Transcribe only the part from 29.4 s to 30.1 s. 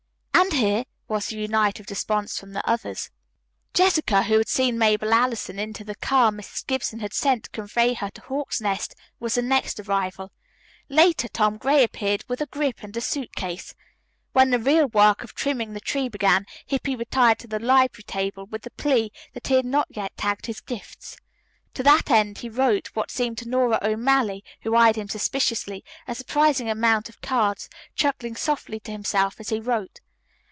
he wrote.